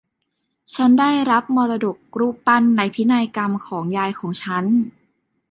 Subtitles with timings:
[0.75, 4.65] ฉันได้รับมรดกรูปปั้นในพินัยกรรมของยายของฉัน